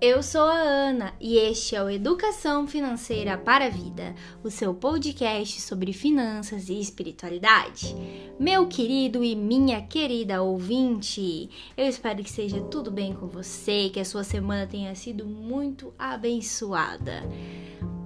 [0.00, 4.72] Eu sou a Ana e este é o Educação Financeira para a Vida, o seu
[4.72, 7.94] podcast sobre finanças e espiritualidade.
[8.38, 14.00] Meu querido e minha querida ouvinte, eu espero que seja tudo bem com você, que
[14.00, 17.22] a sua semana tenha sido muito abençoada.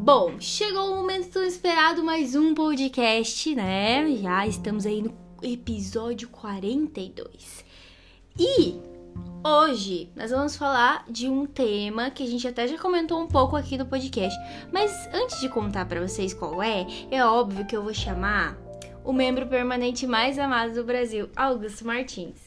[0.01, 4.17] Bom, chegou o momento tão esperado, mais um podcast, né?
[4.17, 5.15] Já estamos aí no
[5.45, 7.65] episódio 42.
[8.37, 8.94] E
[9.47, 13.57] Hoje nós vamos falar de um tema que a gente até já comentou um pouco
[13.57, 14.39] aqui no podcast.
[14.73, 18.57] Mas antes de contar para vocês qual é, é óbvio que eu vou chamar
[19.05, 22.41] o membro permanente mais amado do Brasil, Augusto Martins.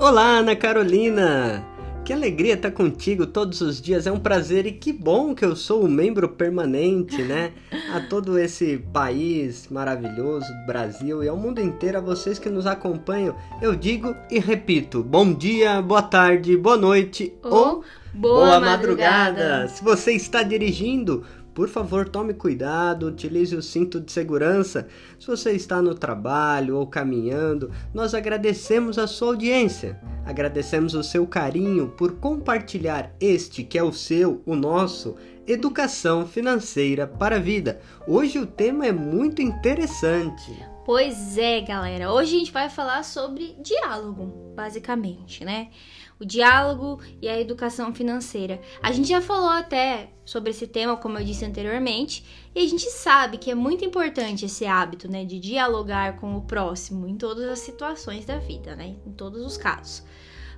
[0.00, 1.77] Olá, Ana Carolina!
[2.08, 4.06] Que alegria estar contigo todos os dias.
[4.06, 7.52] É um prazer e que bom que eu sou o membro permanente, né?
[7.92, 13.36] A todo esse país maravilhoso Brasil e ao mundo inteiro, a vocês que nos acompanham,
[13.60, 19.32] eu digo e repito: bom dia, boa tarde, boa noite ou, ou boa, boa madrugada.
[19.32, 19.68] madrugada.
[19.68, 21.26] Se você está dirigindo,
[21.58, 24.86] por favor, tome cuidado, utilize o cinto de segurança.
[25.18, 30.00] Se você está no trabalho ou caminhando, nós agradecemos a sua audiência.
[30.28, 37.06] Agradecemos o seu carinho por compartilhar este que é o seu, o nosso, Educação Financeira
[37.06, 37.80] para a Vida.
[38.06, 40.54] Hoje o tema é muito interessante.
[40.84, 42.12] Pois é, galera.
[42.12, 45.68] Hoje a gente vai falar sobre diálogo, basicamente, né?
[46.20, 48.60] o diálogo e a educação financeira.
[48.82, 52.90] A gente já falou até sobre esse tema, como eu disse anteriormente, e a gente
[52.90, 57.48] sabe que é muito importante esse hábito, né, de dialogar com o próximo em todas
[57.48, 60.02] as situações da vida, né, em todos os casos.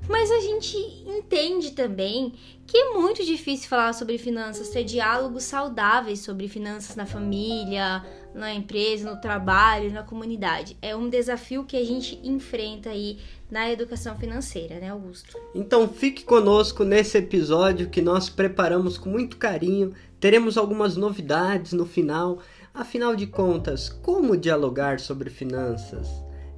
[0.09, 2.34] Mas a gente entende também
[2.67, 8.55] que é muito difícil falar sobre finanças, ter diálogos saudáveis sobre finanças na família, na
[8.55, 10.77] empresa, no trabalho, na comunidade.
[10.81, 13.19] É um desafio que a gente enfrenta aí
[13.51, 15.37] na educação financeira, né, Augusto?
[15.55, 19.93] Então fique conosco nesse episódio que nós preparamos com muito carinho.
[20.21, 22.39] Teremos algumas novidades no final.
[22.72, 26.09] Afinal de contas, como dialogar sobre finanças?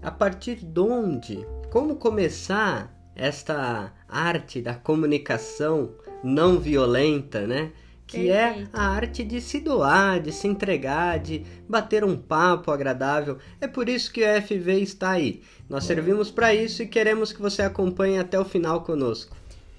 [0.02, 1.46] A partir de onde?
[1.70, 5.90] Como começar esta arte da comunicação
[6.22, 7.72] não violenta, né?
[8.12, 13.38] que é a arte de se doar, de se entregar, de bater um papo agradável.
[13.58, 15.40] É por isso que o FV está aí.
[15.66, 19.34] Nós servimos para isso e queremos que você acompanhe até o final conosco.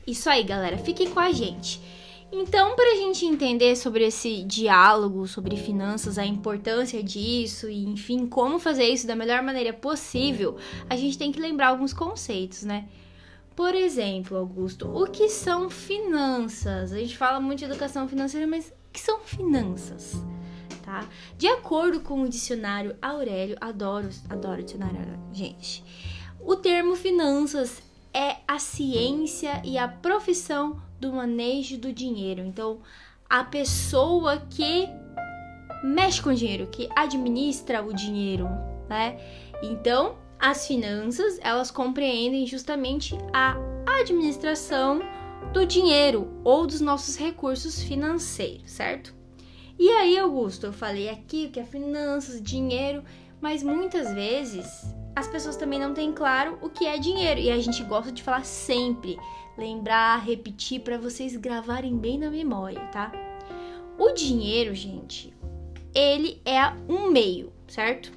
[0.08, 0.80] Isso aí, galera.
[0.80, 1.80] Fiquem com a gente.
[2.32, 8.26] Então, para a gente entender sobre esse diálogo sobre finanças, a importância disso e, enfim,
[8.26, 10.58] como fazer isso da melhor maneira possível,
[10.90, 12.86] a gente tem que lembrar alguns conceitos, né?
[13.56, 16.92] Por exemplo, Augusto, o que são finanças?
[16.92, 20.14] A gente fala muito de educação financeira, mas o que são finanças?
[20.84, 21.08] Tá?
[21.38, 25.00] De acordo com o dicionário Aurélio, adoro, adoro o dicionário,
[25.32, 25.84] gente.
[26.40, 27.82] O termo finanças
[28.14, 32.42] é a ciência e a profissão do manejo do dinheiro.
[32.42, 32.80] Então,
[33.30, 34.88] a pessoa que
[35.84, 38.48] mexe com o dinheiro, que administra o dinheiro,
[38.90, 39.18] né?
[39.62, 43.56] Então, as finanças, elas compreendem justamente a
[44.02, 45.00] administração
[45.54, 49.16] do dinheiro ou dos nossos recursos financeiros, certo?
[49.80, 53.06] E aí, Augusto, eu falei aqui que é finanças, dinheiro,
[53.40, 57.58] mas muitas vezes as pessoas também não têm claro o que é dinheiro e a
[57.60, 59.18] gente gosta de falar sempre,
[59.58, 63.14] lembrar, repetir para vocês gravarem bem na memória, tá?
[63.98, 65.34] O dinheiro, gente,
[65.96, 66.62] ele é
[66.92, 68.12] um meio, certo?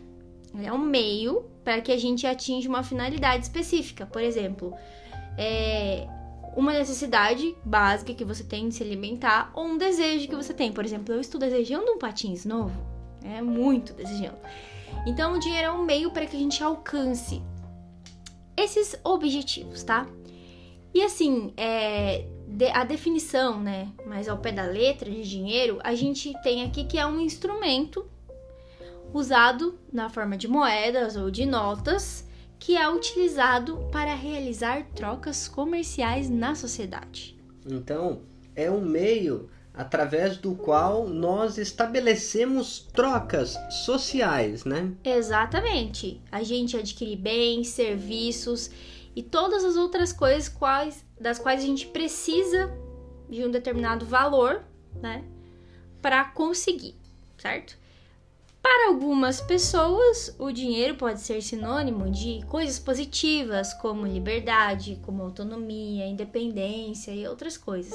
[0.53, 4.06] Ele é um meio para que a gente atinja uma finalidade específica.
[4.06, 4.72] Por exemplo,
[5.37, 6.06] é
[6.56, 10.71] uma necessidade básica que você tem de se alimentar ou um desejo que você tem.
[10.71, 12.81] Por exemplo, eu estou desejando um patins novo,
[13.25, 14.38] é muito desejando.
[15.05, 17.43] Então, o dinheiro é um meio para que a gente alcance
[18.56, 20.06] esses objetivos, tá?
[20.94, 22.26] E assim, é,
[22.72, 26.97] a definição, né, mais ao pé da letra de dinheiro, a gente tem aqui que
[26.97, 28.09] é um instrumento
[29.16, 32.26] usado na forma de moedas ou de notas,
[32.58, 37.37] que é utilizado para realizar trocas comerciais na sociedade.
[37.67, 38.23] Então,
[38.55, 44.93] é um meio através do qual nós estabelecemos trocas sociais, né?
[45.05, 46.23] Exatamente.
[46.32, 48.70] A gente adquire bens, serviços
[49.14, 52.73] e todas as outras coisas quais, das quais a gente precisa
[53.29, 54.62] de um determinado valor,
[54.94, 55.25] né,
[56.00, 56.94] para conseguir,
[57.37, 57.76] certo?
[58.69, 66.05] Para algumas pessoas, o dinheiro pode ser sinônimo de coisas positivas, como liberdade, como autonomia,
[66.05, 67.95] independência e outras coisas.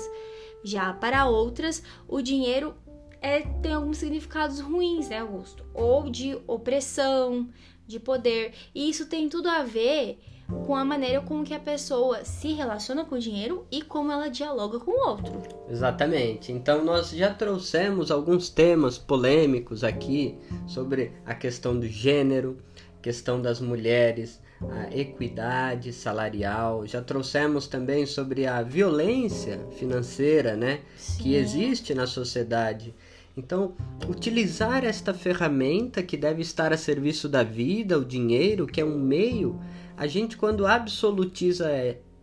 [0.64, 2.74] Já para outras, o dinheiro
[3.22, 5.66] é, tem alguns significados ruins, né, Augusto?
[5.74, 7.50] Ou de opressão,
[7.86, 8.54] de poder.
[8.74, 10.22] E isso tem tudo a ver
[10.66, 14.30] com a maneira com que a pessoa se relaciona com o dinheiro e como ela
[14.30, 15.42] dialoga com o outro.
[15.70, 16.52] Exatamente.
[16.52, 20.38] Então nós já trouxemos alguns temas polêmicos aqui
[20.68, 22.58] sobre a questão do gênero,
[23.02, 24.40] questão das mulheres,
[24.70, 26.86] a equidade salarial.
[26.86, 31.24] Já trouxemos também sobre a violência financeira, né, Sim.
[31.24, 32.94] que existe na sociedade.
[33.36, 33.74] Então,
[34.10, 39.00] utilizar esta ferramenta que deve estar a serviço da vida, o dinheiro, que é um
[39.00, 39.60] meio,
[40.02, 41.70] a gente quando absolutiza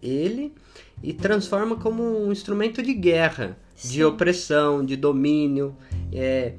[0.02, 0.52] ele
[1.00, 3.92] e transforma como um instrumento de guerra, Sim.
[3.92, 5.76] de opressão, de domínio
[6.12, 6.54] é,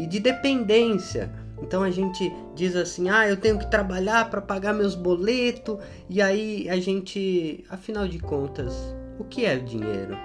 [0.00, 1.30] e- e de dependência.
[1.62, 5.78] Então a gente diz assim: ah, eu tenho que trabalhar para pagar meus boletos,
[6.10, 8.74] e aí a gente, afinal de contas,
[9.20, 10.18] o que é o dinheiro?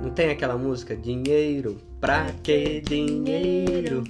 [0.00, 4.04] Não tem aquela música Dinheiro, pra que dinheiro?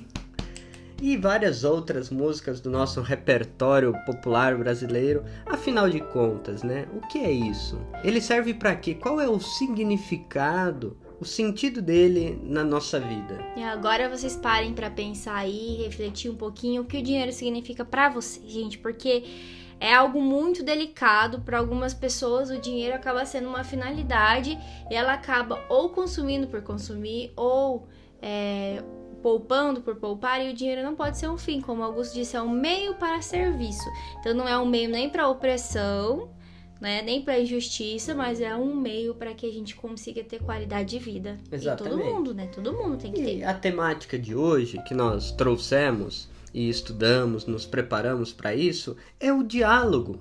[1.00, 5.24] E várias outras músicas do nosso repertório popular brasileiro.
[5.46, 6.86] Afinal de contas, né?
[6.94, 7.80] O que é isso?
[8.04, 8.94] Ele serve para quê?
[8.94, 13.38] Qual é o significado, o sentido dele na nossa vida?
[13.56, 17.82] E agora vocês parem pra pensar aí, refletir um pouquinho o que o dinheiro significa
[17.82, 19.24] pra vocês, gente, porque
[19.80, 22.50] é algo muito delicado para algumas pessoas.
[22.50, 24.58] O dinheiro acaba sendo uma finalidade
[24.90, 27.88] e ela acaba ou consumindo por consumir ou
[28.20, 28.82] é,
[29.20, 30.44] poupando por poupar.
[30.44, 33.20] E o dinheiro não pode ser um fim, como Augusto disse, é um meio para
[33.22, 33.88] serviço.
[34.18, 36.30] Então não é um meio nem para opressão.
[36.80, 37.02] Né?
[37.02, 40.98] Nem para injustiça, mas é um meio para que a gente consiga ter qualidade de
[40.98, 41.36] vida.
[41.44, 42.02] E todo Exatamente.
[42.02, 42.46] mundo, né?
[42.46, 43.36] Todo mundo tem que ter.
[43.36, 49.30] E a temática de hoje que nós trouxemos e estudamos, nos preparamos para isso, é
[49.30, 50.18] o diálogo.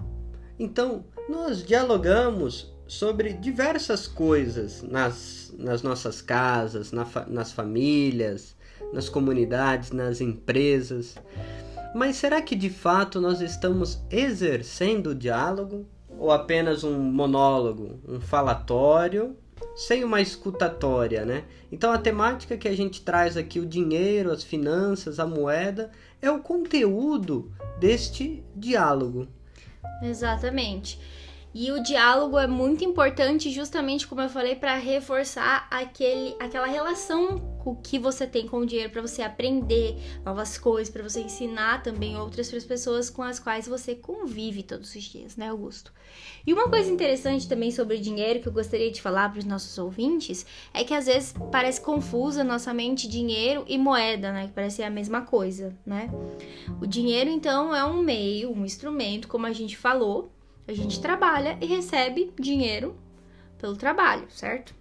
[0.59, 8.55] Então, nós dialogamos sobre diversas coisas nas, nas nossas casas, na nas famílias,
[8.93, 11.15] nas comunidades, nas empresas.
[11.93, 15.85] Mas será que de fato nós estamos exercendo o diálogo?
[16.17, 19.35] Ou apenas um monólogo, um falatório
[19.75, 21.43] sem uma escutatória, né?
[21.71, 26.29] Então a temática que a gente traz aqui, o dinheiro, as finanças, a moeda, é
[26.29, 29.27] o conteúdo deste diálogo.
[30.01, 30.99] Exatamente.
[31.61, 37.59] E o diálogo é muito importante, justamente como eu falei, para reforçar aquele, aquela relação
[37.83, 42.17] que você tem com o dinheiro, para você aprender novas coisas, para você ensinar também
[42.17, 45.91] outras para as pessoas com as quais você convive todos os dias, né, Augusto?
[46.47, 49.45] E uma coisa interessante também sobre o dinheiro que eu gostaria de falar para os
[49.45, 54.47] nossos ouvintes é que às vezes parece confusa nossa mente dinheiro e moeda, né?
[54.47, 56.09] Que parece a mesma coisa, né?
[56.81, 60.31] O dinheiro, então, é um meio, um instrumento, como a gente falou.
[60.69, 62.95] A gente trabalha e recebe dinheiro
[63.57, 64.75] pelo trabalho, certo?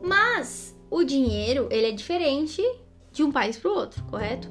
[0.00, 2.62] Mas o dinheiro, ele é diferente
[3.10, 4.48] de um país para o outro, correto?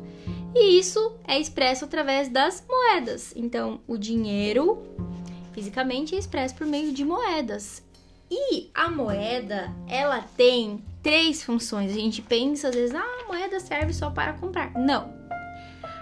[0.53, 3.31] E isso é expresso através das moedas.
[3.33, 4.83] Então, o dinheiro
[5.53, 7.81] fisicamente é expresso por meio de moedas.
[8.29, 11.93] E a moeda, ela tem três funções.
[11.93, 14.73] A gente pensa às vezes, ah, a moeda serve só para comprar.
[14.73, 15.17] Não.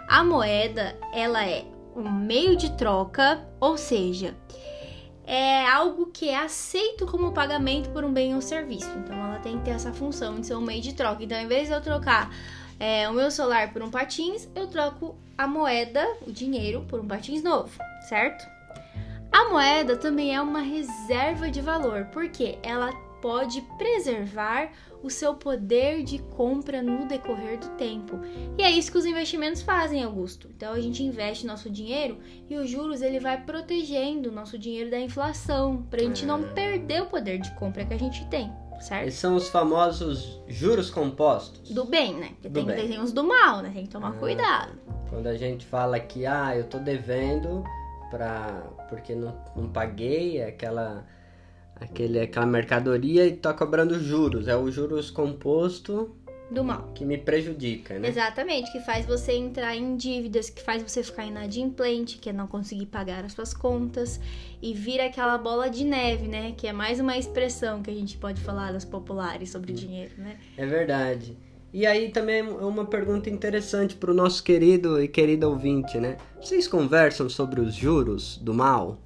[0.08, 1.68] A moeda, ela é
[1.98, 4.36] um meio de troca, ou seja,
[5.26, 8.90] é algo que é aceito como pagamento por um bem ou serviço.
[8.98, 11.24] Então, ela tem que ter essa função de ser um meio de troca.
[11.24, 12.32] Então, em vez de eu trocar
[12.80, 17.08] é, o meu celular por um patins, eu troco a moeda, o dinheiro, por um
[17.08, 17.72] patins novo,
[18.08, 18.48] certo?
[19.31, 24.69] A moeda também é uma reserva de valor, porque ela pode preservar
[25.07, 28.19] o seu poder de compra no decorrer do tempo.
[28.57, 30.49] E é isso que os investimentos fazem, Augusto.
[30.56, 34.92] Então a gente investe nosso dinheiro e os juros ele vai protegendo o nosso dinheiro
[34.92, 39.07] da inflação, pra gente não perder o poder de compra que a gente tem, certo?
[39.07, 41.69] Esses são os famosos juros compostos.
[41.71, 42.30] Do bem, né?
[42.33, 42.87] Porque Do tem, bem.
[42.90, 43.71] tem uns do mal, né?
[43.73, 44.19] Tem que tomar Ah.
[44.19, 44.73] cuidado.
[45.09, 47.64] Quando a gente fala que ah, eu tô devendo
[48.09, 51.06] pra, porque não, não paguei aquela,
[51.80, 54.48] aquele, aquela mercadoria e tô cobrando juros.
[54.48, 56.16] É o juros composto
[56.50, 56.92] Do mal.
[56.94, 58.07] que me prejudica, né?
[58.07, 62.48] Exatamente, que faz você entrar em dívidas, que faz você ficar inadimplente, que é não
[62.48, 64.19] conseguir pagar as suas contas
[64.62, 66.54] e vira aquela bola de neve, né?
[66.57, 70.38] Que é mais uma expressão que a gente pode falar das populares sobre dinheiro, né?
[70.57, 71.38] É verdade.
[71.74, 76.18] E aí também é uma pergunta interessante para o nosso querido e querida ouvinte, né?
[76.42, 78.98] Vocês conversam sobre os juros do mal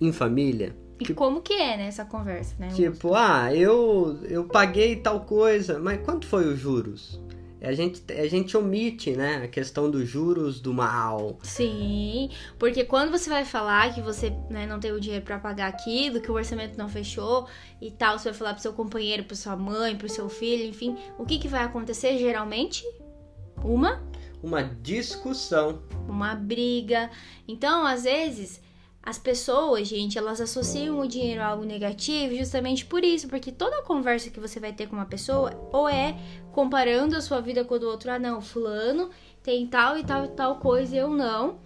[0.00, 0.76] em família?
[0.98, 2.68] E como que é, né, essa conversa, né?
[2.68, 7.20] Tipo, ah, eu, eu paguei tal coisa, mas quanto foi os juros?
[7.60, 11.38] A gente, a gente omite, né, a questão dos juros do mal.
[11.42, 15.66] Sim, porque quando você vai falar que você né, não tem o dinheiro pra pagar
[15.68, 17.48] aquilo, que o orçamento não fechou
[17.80, 20.96] e tal, você vai falar pro seu companheiro, pra sua mãe, pro seu filho, enfim,
[21.18, 22.84] o que, que vai acontecer geralmente?
[23.64, 24.02] Uma
[24.42, 25.82] Uma discussão.
[26.06, 27.10] uma briga.
[27.48, 28.60] Então, às vezes,
[29.06, 33.80] As pessoas, gente, elas associam o dinheiro a algo negativo justamente por isso, porque toda
[33.82, 36.16] conversa que você vai ter com uma pessoa ou é
[36.50, 39.08] comparando a sua vida com a do outro, ah não, fulano
[39.46, 41.60] tem tal e tal e tal coisa e eu não.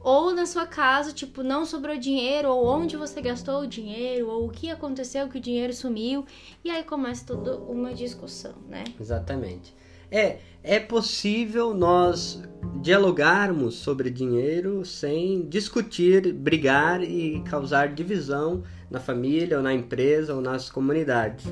[0.00, 4.46] Ou na sua casa, tipo, não sobrou dinheiro, ou onde você gastou o dinheiro, ou
[4.46, 6.24] o que aconteceu que o dinheiro sumiu,
[6.64, 8.84] e aí começa toda uma discussão, né?
[8.98, 9.74] Exatamente.
[10.10, 12.42] É, é possível nós
[12.82, 20.40] dialogarmos sobre dinheiro sem discutir, brigar e causar divisão na família, ou na empresa, ou
[20.40, 21.46] nas comunidades.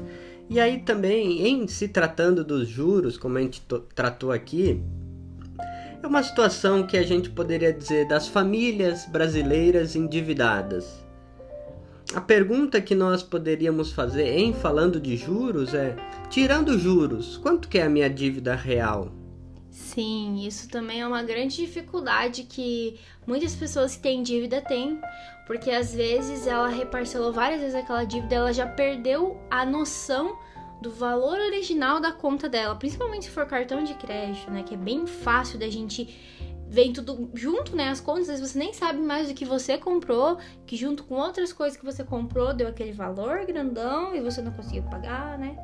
[0.50, 3.62] E aí também, em se tratando dos juros, como a gente
[3.94, 4.82] tratou aqui,
[6.02, 11.03] é uma situação que a gente poderia dizer das famílias brasileiras endividadas.
[12.14, 15.96] A pergunta que nós poderíamos fazer em falando de juros é:
[16.30, 19.10] tirando juros, quanto que é a minha dívida real?
[19.68, 25.00] Sim, isso também é uma grande dificuldade que muitas pessoas que têm dívida têm,
[25.44, 30.38] porque às vezes ela reparcelou várias vezes aquela dívida, ela já perdeu a noção
[30.80, 34.62] do valor original da conta dela, principalmente se for cartão de crédito, né?
[34.62, 36.14] Que é bem fácil da gente
[36.68, 37.88] vem tudo junto, né?
[37.88, 41.14] As contas, às vezes você nem sabe mais do que você comprou, que junto com
[41.14, 45.56] outras coisas que você comprou deu aquele valor grandão e você não conseguiu pagar, né?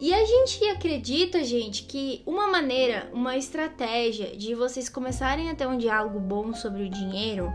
[0.00, 5.66] E a gente acredita, gente, que uma maneira, uma estratégia de vocês começarem a ter
[5.66, 7.52] um diálogo bom sobre o dinheiro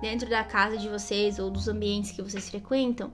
[0.00, 3.12] dentro da casa de vocês ou dos ambientes que vocês frequentam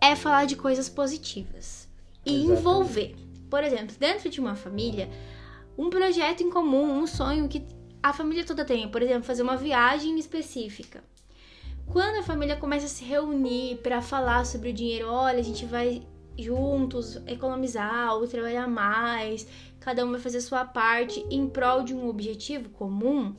[0.00, 1.88] é falar de coisas positivas
[2.24, 2.58] e Exatamente.
[2.60, 3.16] envolver.
[3.50, 5.08] Por exemplo, dentro de uma família,
[5.76, 7.66] um projeto em comum, um sonho que
[8.02, 11.02] a família toda tem, por exemplo, fazer uma viagem específica.
[11.86, 15.64] Quando a família começa a se reunir para falar sobre o dinheiro, olha, a gente
[15.64, 16.02] vai
[16.38, 19.46] juntos economizar ou trabalhar mais,
[19.80, 23.34] cada um vai fazer sua parte em prol de um objetivo comum,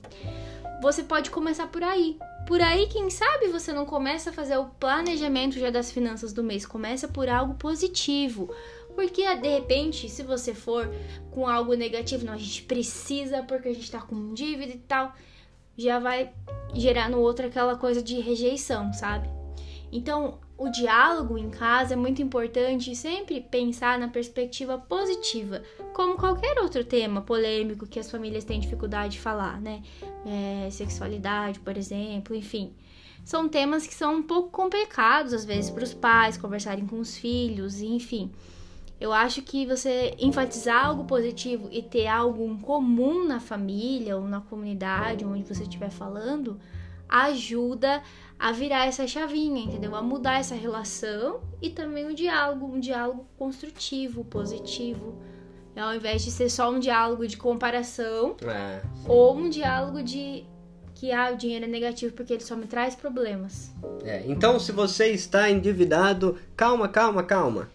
[0.82, 2.18] você pode começar por aí.
[2.48, 6.44] Por aí, quem sabe você não começa a fazer o planejamento já das finanças do
[6.44, 8.50] mês, começa por algo positivo.
[8.96, 10.90] Porque de repente, se você for
[11.32, 15.14] com algo negativo, não, a gente precisa porque a gente tá com dívida e tal,
[15.78, 16.32] já vai
[16.74, 19.30] gerar no outro aquela coisa de rejeição, sabe?
[19.92, 26.60] Então, o diálogo em casa é muito importante sempre pensar na perspectiva positiva, como qualquer
[26.60, 29.82] outro tema polêmico que as famílias têm dificuldade de falar, né?
[30.26, 32.74] É, sexualidade, por exemplo, enfim.
[33.24, 37.18] São temas que são um pouco complicados às vezes para os pais conversarem com os
[37.18, 38.32] filhos, enfim.
[39.00, 44.24] Eu acho que você enfatizar algo positivo e ter algo em comum na família ou
[44.24, 46.60] na comunidade onde você estiver falando
[47.10, 48.04] ajuda
[48.38, 49.96] a virar essa chavinha, entendeu?
[49.96, 55.18] A mudar essa relação e também o diálogo, um diálogo construtivo, positivo.
[55.76, 60.46] Ao invés de ser só um diálogo de comparação é, ou um diálogo de
[60.94, 63.74] que ah, o dinheiro é negativo porque ele só me traz problemas.
[64.04, 67.70] É, então, se você está endividado, calma, calma, calma.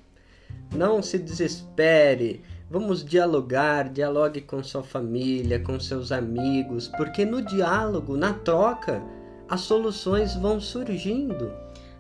[0.75, 2.43] Não se desespere.
[2.69, 9.01] Vamos dialogar, dialogue com sua família, com seus amigos, porque no diálogo, na troca,
[9.49, 11.53] as soluções vão surgindo.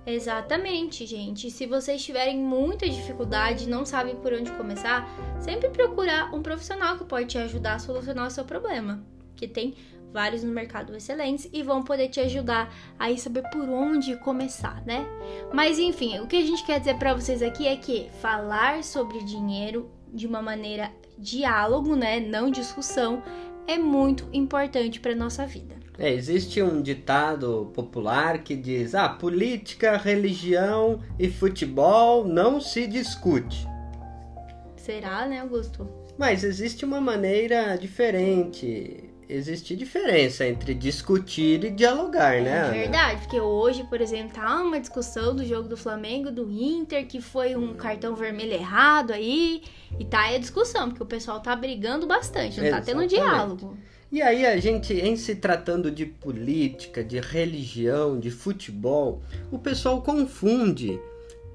[0.04, 1.50] Exatamente, gente.
[1.50, 5.08] Se vocês tiverem muita dificuldade não sabem por onde começar,
[5.40, 9.02] sempre procurar um profissional que pode te ajudar a solucionar o seu problema.
[9.36, 9.74] Que tem
[10.14, 15.04] vários no mercado excelentes e vão poder te ajudar a saber por onde começar, né?
[15.52, 19.24] Mas enfim, o que a gente quer dizer para vocês aqui é que falar sobre
[19.24, 23.22] dinheiro de uma maneira diálogo, né, não discussão,
[23.66, 25.74] é muito importante para nossa vida.
[25.98, 33.66] É, existe um ditado popular que diz: "Ah, política, religião e futebol não se discute".
[34.76, 35.88] Será, né, Augusto?
[36.16, 42.68] Mas existe uma maneira diferente existe diferença entre discutir e dialogar, né?
[42.68, 47.06] É verdade, porque hoje, por exemplo, tá uma discussão do jogo do Flamengo, do Inter,
[47.06, 49.62] que foi um cartão vermelho errado aí,
[49.98, 52.86] e tá aí a discussão, porque o pessoal tá brigando bastante, não Exatamente.
[52.86, 53.78] tá tendo diálogo.
[54.12, 60.02] E aí a gente, em se tratando de política, de religião, de futebol, o pessoal
[60.02, 61.00] confunde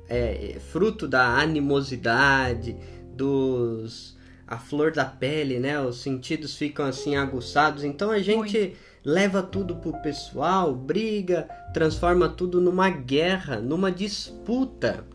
[0.10, 2.76] é, fruto da animosidade,
[3.16, 4.18] dos
[4.50, 5.80] a flor da pele, né?
[5.80, 7.84] Os sentidos ficam assim aguçados.
[7.84, 8.78] Então a gente Muito.
[9.06, 15.06] leva tudo pro pessoal, briga, transforma tudo numa guerra, numa disputa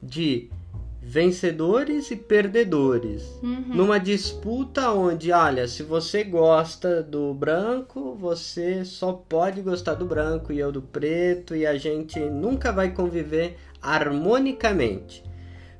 [0.00, 0.48] de
[1.02, 3.24] vencedores e perdedores.
[3.42, 3.64] Uhum.
[3.74, 10.52] Numa disputa onde, olha, se você gosta do branco, você só pode gostar do branco
[10.52, 15.24] e eu do preto e a gente nunca vai conviver harmonicamente.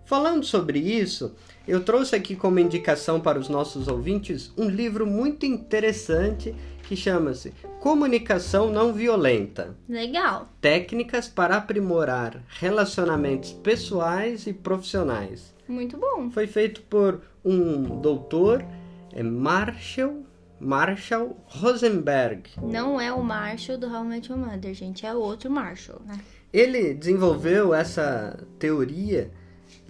[0.04, 1.36] Falando sobre isso,
[1.66, 7.54] eu trouxe aqui como indicação para os nossos ouvintes um livro muito interessante que chama-se
[7.80, 9.76] Comunicação Não Violenta.
[9.88, 10.48] Legal.
[10.60, 15.54] Técnicas para aprimorar relacionamentos pessoais e profissionais.
[15.68, 16.30] Muito bom.
[16.30, 18.64] Foi feito por um doutor,
[19.12, 20.24] é Marshall
[20.62, 22.50] Marshall Rosenberg.
[22.62, 26.20] Não é o Marshall do How I Met Your Mother, gente, é outro Marshall, né?
[26.52, 29.32] Ele desenvolveu essa teoria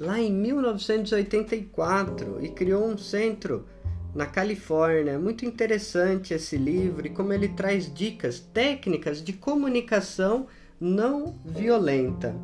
[0.02, 3.64] lá em 1984 e criou um centro
[4.12, 5.16] na Califórnia.
[5.18, 10.49] Muito interessante esse livro e como ele traz dicas técnicas de comunicação
[10.80, 12.35] não violenta.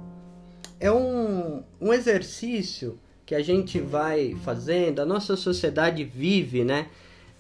[0.79, 6.87] É um, um exercício que a gente vai fazendo, a nossa sociedade vive, né?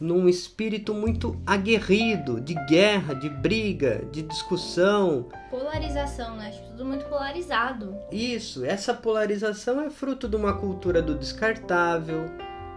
[0.00, 5.26] Num espírito muito aguerrido, de guerra, de briga, de discussão.
[5.50, 6.50] Polarização, né?
[6.68, 7.96] Tudo muito polarizado.
[8.12, 12.26] Isso, essa polarização é fruto de uma cultura do descartável,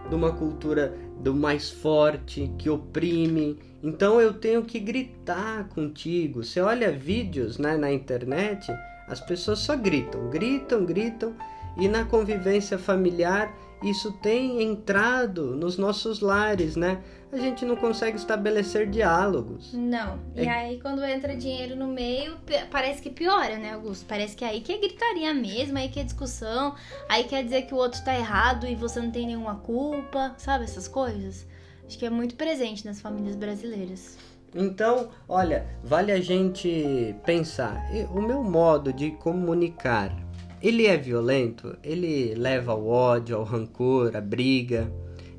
[0.08, 3.58] de uma cultura do mais forte, que oprime.
[3.82, 6.42] Então eu tenho que gritar contigo.
[6.42, 8.72] Você olha vídeos né, na internet,
[9.06, 11.34] as pessoas só gritam, gritam, gritam.
[11.76, 13.50] E na convivência familiar
[13.82, 17.02] isso tem entrado nos nossos lares, né?
[17.32, 19.72] A gente não consegue estabelecer diálogos.
[19.72, 20.18] Não.
[20.36, 20.50] E é...
[20.50, 22.36] aí, quando entra dinheiro no meio,
[22.70, 24.04] parece que piora, né, Augusto?
[24.06, 26.74] Parece que aí que é gritaria mesmo, aí que é discussão,
[27.08, 30.64] aí quer dizer que o outro tá errado e você não tem nenhuma culpa, sabe?
[30.64, 31.46] Essas coisas.
[31.86, 34.18] Acho que é muito presente nas famílias brasileiras.
[34.54, 37.82] Então, olha, vale a gente pensar.
[38.14, 40.14] O meu modo de comunicar
[40.62, 44.90] ele é violento, ele leva ao ódio, ao rancor, à briga,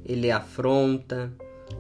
[0.06, 1.32] ele afronta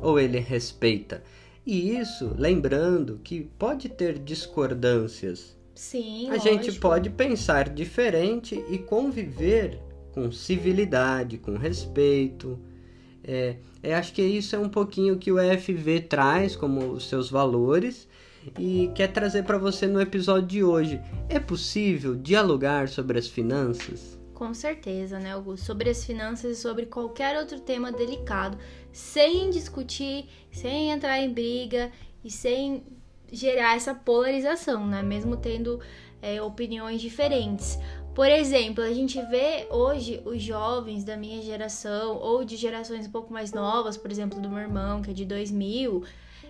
[0.02, 1.22] ou ele respeita.
[1.66, 5.58] E isso, lembrando que pode ter discordâncias.
[5.76, 6.50] Sim, A lógico.
[6.50, 9.80] gente pode pensar diferente e conviver
[10.14, 12.60] com civilidade, com respeito.
[13.24, 17.30] É, é, acho que isso é um pouquinho que o EFV traz como os seus
[17.30, 18.08] valores
[18.60, 21.02] e quer trazer para você no episódio de hoje.
[21.30, 24.20] É possível dialogar sobre as finanças?
[24.34, 25.66] Com certeza, né, Augusto?
[25.66, 28.58] Sobre as finanças e sobre qualquer outro tema delicado,
[28.92, 31.92] sem discutir, sem entrar em briga
[32.24, 32.84] e sem
[33.32, 35.02] gerar essa polarização, né?
[35.02, 35.80] Mesmo tendo
[36.22, 37.78] é, opiniões diferentes.
[38.14, 43.12] Por exemplo, a gente vê hoje os jovens da minha geração ou de gerações um
[43.12, 46.04] pouco mais novas, por exemplo, do meu irmão, que é de 2000,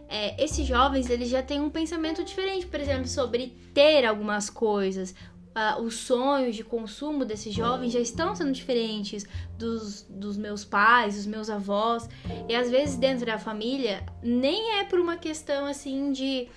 [0.07, 5.15] é, esses jovens eles já têm um pensamento diferente, por exemplo, sobre ter algumas coisas.
[5.55, 9.23] Uh, os sonhos de consumo desses jovens já estão sendo diferentes
[9.55, 12.09] dos, dos meus pais, dos meus avós.
[12.49, 16.47] E às vezes dentro da família nem é por uma questão assim de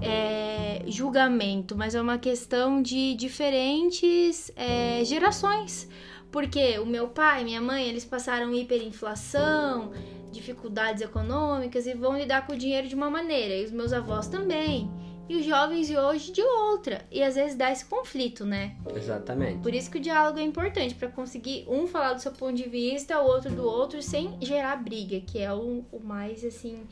[0.00, 5.88] é, julgamento, mas é uma questão de diferentes é, gerações.
[6.30, 9.92] Porque o meu pai e minha mãe, eles passaram hiperinflação,
[10.34, 14.26] dificuldades econômicas e vão lidar com o dinheiro de uma maneira, e os meus avós
[14.26, 14.90] também.
[15.26, 17.00] E os jovens de hoje de outra.
[17.10, 18.76] E às vezes dá esse conflito, né?
[18.94, 19.62] Exatamente.
[19.62, 22.68] Por isso que o diálogo é importante, para conseguir um falar do seu ponto de
[22.68, 26.86] vista, o outro do outro, sem gerar briga, que é o, o mais assim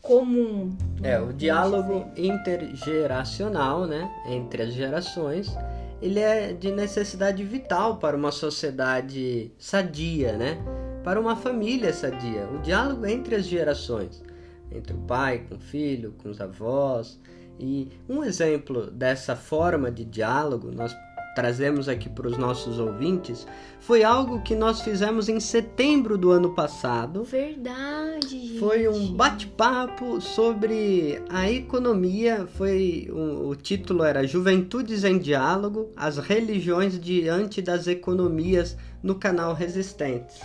[0.00, 0.76] comum.
[1.02, 5.56] É, o diálogo intergeracional, né, entre as gerações,
[6.02, 10.58] ele é de necessidade vital para uma sociedade sadia, né?
[11.04, 14.22] Para uma família sadia, o diálogo entre as gerações,
[14.70, 17.18] entre o pai com o filho, com os avós.
[17.58, 20.94] E um exemplo dessa forma de diálogo, nós
[21.34, 23.46] trazemos aqui para os nossos ouvintes,
[23.80, 27.24] foi algo que nós fizemos em setembro do ano passado.
[27.24, 28.02] Verdade.
[28.28, 28.58] Gente.
[28.58, 32.46] Foi um bate-papo sobre a economia.
[32.46, 39.54] Foi um, o título era Juventudes em Diálogo: As religiões diante das economias no canal
[39.54, 40.40] Resistentes.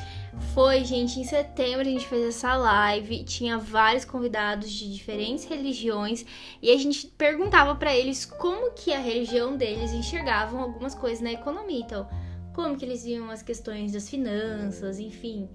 [0.54, 6.26] Foi, gente, em setembro a gente fez essa live, tinha vários convidados de diferentes religiões
[6.62, 11.32] e a gente perguntava para eles como que a religião deles enxergavam algumas coisas na
[11.32, 11.82] economia.
[11.82, 12.08] Então,
[12.56, 15.48] como que eles viam as questões das finanças, enfim,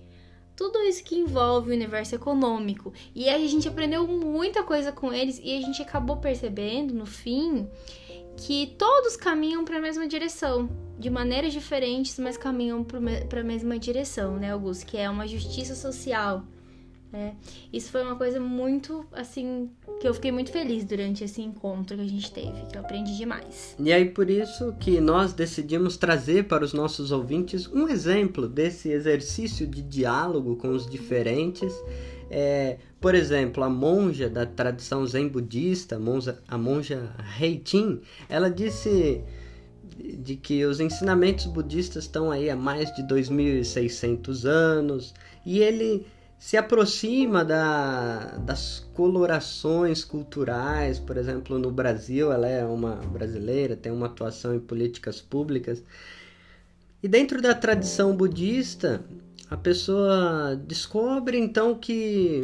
[0.55, 2.93] tudo isso que envolve o universo econômico.
[3.15, 7.69] E a gente aprendeu muita coisa com eles e a gente acabou percebendo no fim
[8.37, 10.69] que todos caminham para a mesma direção,
[11.03, 12.85] de maneiras diferentes, mas caminham
[13.29, 14.87] para a mesma direção, né, Augusto?
[14.87, 16.45] Que é uma justiça social.
[17.13, 17.35] Né?
[17.71, 19.69] Isso foi uma coisa muito, assim,
[20.01, 23.17] que eu fiquei muito feliz durante esse encontro que a gente teve, que eu aprendi
[23.17, 23.77] demais.
[23.79, 28.89] E aí, por isso que nós decidimos trazer para os nossos ouvintes um exemplo desse
[28.89, 31.75] exercício de diálogo com os diferentes
[32.35, 38.49] é, por exemplo, a monja da tradição zen budista, a monja, a monja Heitin, ela
[38.49, 39.23] disse
[40.03, 45.15] de que os ensinamentos budistas estão aí há mais de 2.600 anos
[45.47, 46.07] e ele
[46.39, 53.93] se aproxima da, das colorações culturais, por exemplo, no Brasil, ela é uma brasileira, tem
[53.93, 55.81] uma atuação em políticas públicas.
[57.01, 59.05] E dentro da tradição budista,
[59.49, 62.43] a pessoa descobre então que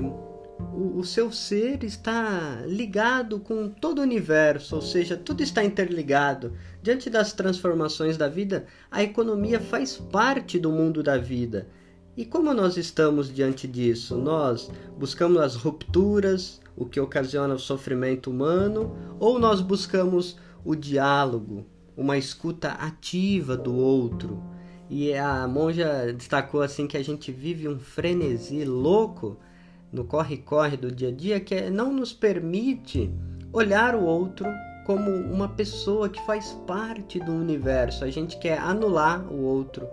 [0.59, 6.53] o, o seu ser está ligado com todo o universo, ou seja, tudo está interligado.
[6.83, 11.69] Diante das transformações da vida, a economia faz parte do mundo da vida.
[12.17, 14.17] E como nós estamos diante disso?
[14.17, 21.67] Nós buscamos as rupturas, o que ocasiona o sofrimento humano, ou nós buscamos o diálogo,
[21.97, 24.43] uma escuta ativa do outro?
[24.91, 29.39] E a monja destacou assim que a gente vive um frenesi louco
[29.93, 33.11] no corre-corre do dia a dia que é, não nos permite
[33.53, 34.47] olhar o outro
[34.87, 38.05] como uma pessoa que faz parte do universo.
[38.05, 39.87] A gente quer anular o outro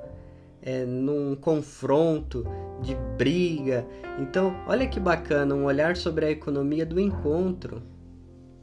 [0.61, 2.45] é, num confronto
[2.81, 3.85] de briga.
[4.19, 7.83] Então, olha que bacana um olhar sobre a economia do encontro.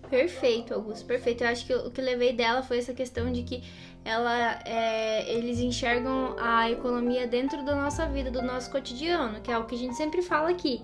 [0.09, 1.45] Perfeito, Augusto, perfeito.
[1.45, 3.62] Eu acho que o que levei dela foi essa questão de que
[4.05, 9.57] ela, é, eles enxergam a economia dentro da nossa vida, do nosso cotidiano, que é
[9.57, 10.83] o que a gente sempre fala aqui.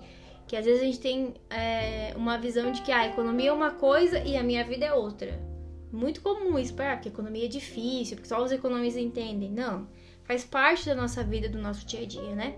[0.49, 3.53] Que às vezes a gente tem é, uma visão de que ah, a economia é
[3.53, 5.39] uma coisa e a minha vida é outra.
[5.91, 9.51] Muito comum isso, porque a economia é difícil, porque só os economistas entendem.
[9.51, 9.87] Não,
[10.23, 12.55] faz parte da nossa vida, do nosso dia a dia, né?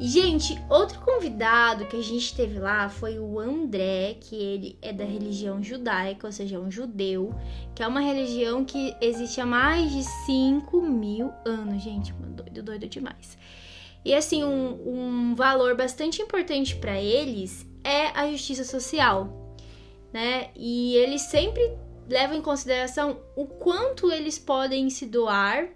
[0.00, 4.92] E, gente, outro convidado que a gente teve lá foi o André, que ele é
[4.92, 7.32] da religião judaica, ou seja, é um judeu,
[7.76, 12.12] que é uma religião que existe há mais de 5 mil anos, gente.
[12.12, 13.38] Doido, doido demais.
[14.04, 19.56] E assim, um, um valor bastante importante para eles é a justiça social,
[20.12, 20.50] né?
[20.54, 21.62] E eles sempre
[22.08, 25.68] levam em consideração o quanto eles podem se doar,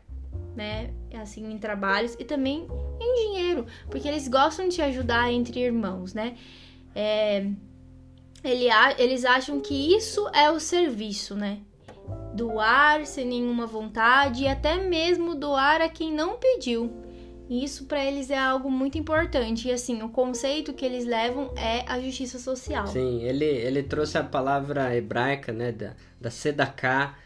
[0.54, 0.90] né?
[1.14, 2.66] Assim, em trabalhos e também
[3.00, 6.36] em dinheiro, porque eles gostam de ajudar entre irmãos, né?
[6.94, 7.46] É,
[8.44, 8.66] ele,
[8.98, 11.60] eles acham que isso é o serviço, né?
[12.34, 17.07] Doar sem nenhuma vontade e até mesmo doar a quem não pediu.
[17.48, 19.68] E isso para eles é algo muito importante.
[19.68, 22.86] E assim, o conceito que eles levam é a justiça social.
[22.86, 27.16] Sim, ele, ele trouxe a palavra hebraica, né, da, da sedaká.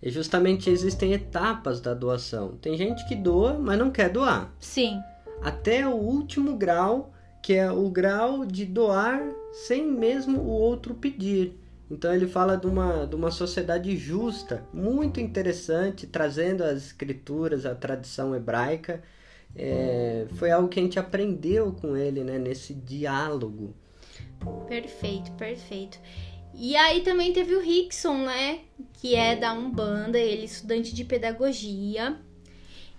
[0.00, 2.56] E justamente existem etapas da doação.
[2.60, 4.52] Tem gente que doa, mas não quer doar.
[4.58, 5.00] Sim.
[5.42, 9.20] Até o último grau, que é o grau de doar
[9.52, 11.58] sem mesmo o outro pedir.
[11.90, 17.74] Então ele fala de uma, de uma sociedade justa, muito interessante, trazendo as escrituras, a
[17.74, 19.02] tradição hebraica
[19.54, 22.38] é, foi algo que a gente aprendeu com ele, né?
[22.38, 23.74] Nesse diálogo.
[24.68, 25.98] Perfeito, perfeito.
[26.54, 28.60] E aí também teve o Rickson, né?
[28.94, 32.18] Que é da Umbanda, ele é estudante de pedagogia.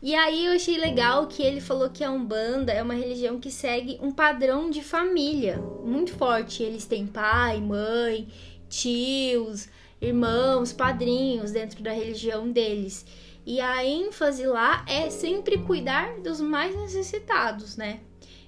[0.01, 3.49] E aí eu achei legal que ele falou que a Umbanda é uma religião que
[3.49, 6.61] segue um padrão de família muito forte.
[6.61, 8.27] Eles têm pai, mãe,
[8.67, 9.69] tios,
[10.01, 13.05] irmãos, padrinhos dentro da religião deles.
[13.45, 17.99] E a ênfase lá é sempre cuidar dos mais necessitados, né?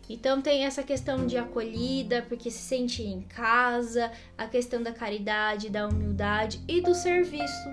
[0.10, 5.70] Então tem essa questão de acolhida, porque se sente em casa, a questão da caridade,
[5.70, 7.70] da humildade e do serviço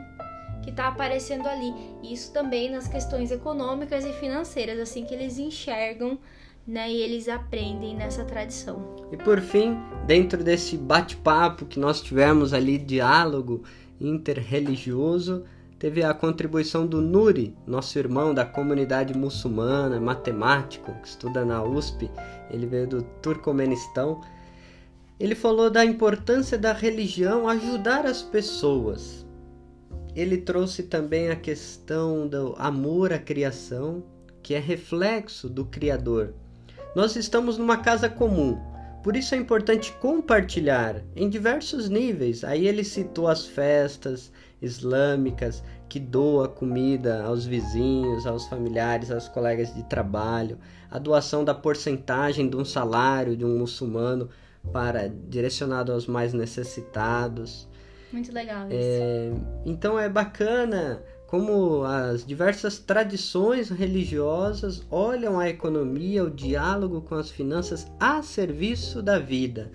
[0.62, 1.72] que está aparecendo ali.
[2.02, 6.18] Isso também nas questões econômicas e financeiras, assim que eles enxergam,
[6.66, 8.96] né, e eles aprendem nessa tradição.
[9.10, 13.64] E por fim, dentro desse bate-papo que nós tivemos ali, diálogo
[14.00, 15.44] interreligioso,
[15.82, 22.08] teve a contribuição do Nuri, nosso irmão da comunidade muçulmana, matemático, que estuda na USP,
[22.52, 24.20] ele veio do Turcomenistão.
[25.18, 29.26] Ele falou da importância da religião ajudar as pessoas.
[30.14, 34.04] Ele trouxe também a questão do amor à criação,
[34.40, 36.32] que é reflexo do Criador.
[36.94, 38.56] Nós estamos numa casa comum,
[39.02, 42.44] por isso é importante compartilhar em diversos níveis.
[42.44, 44.30] Aí ele citou as festas,
[44.62, 50.58] islâmicas que doa comida aos vizinhos, aos familiares, aos colegas de trabalho,
[50.90, 54.30] a doação da porcentagem de um salário de um muçulmano
[54.72, 57.68] para direcionado aos mais necessitados.
[58.12, 58.76] Muito legal isso.
[58.78, 59.32] É,
[59.66, 67.30] então é bacana como as diversas tradições religiosas olham a economia, o diálogo com as
[67.30, 69.72] finanças a serviço da vida.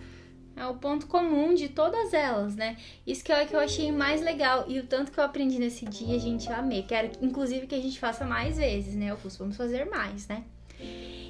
[0.57, 2.77] É o ponto comum de todas elas, né?
[3.05, 4.65] Isso que é o que eu achei mais legal.
[4.67, 6.81] E o tanto que eu aprendi nesse dia, gente, eu amei.
[6.81, 9.11] Quero, inclusive, que a gente faça mais vezes, né?
[9.11, 10.43] Eu vamos fazer mais, né?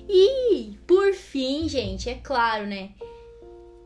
[0.09, 2.91] E, por fim, gente, é claro, né?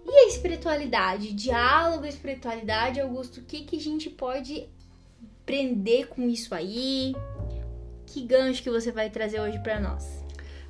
[0.05, 1.33] E a espiritualidade?
[1.33, 4.69] Diálogo, espiritualidade, Augusto, o que, que a gente pode
[5.41, 7.15] aprender com isso aí?
[8.05, 10.20] Que gancho que você vai trazer hoje para nós?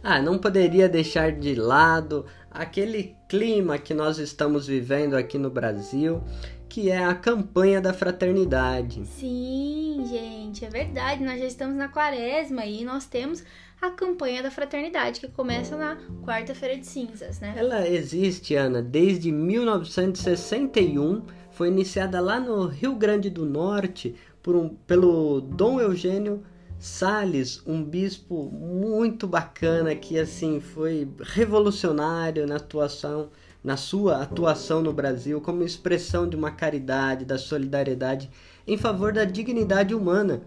[0.03, 6.23] Ah, não poderia deixar de lado aquele clima que nós estamos vivendo aqui no Brasil,
[6.67, 9.05] que é a campanha da fraternidade.
[9.05, 11.23] Sim, gente, é verdade.
[11.23, 13.43] Nós já estamos na quaresma e nós temos
[13.81, 17.53] a campanha da fraternidade, que começa na quarta-feira de cinzas, né?
[17.57, 24.69] Ela existe, Ana, desde 1961, foi iniciada lá no Rio Grande do Norte por um,
[24.69, 26.43] pelo Dom Eugênio
[26.81, 33.29] Sales, um bispo muito bacana que assim foi revolucionário na atuação,
[33.63, 38.31] na sua atuação no Brasil como expressão de uma caridade, da solidariedade
[38.65, 40.41] em favor da dignidade humana